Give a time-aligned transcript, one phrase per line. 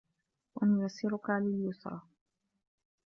[0.55, 2.01] وَنُيَسِّرُكَ لِليُسرى